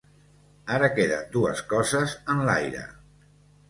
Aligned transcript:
Ara 0.77 0.89
queden 0.95 1.29
dues 1.37 1.63
coses 1.77 2.19
en 2.35 2.45
l’aire. 2.51 2.87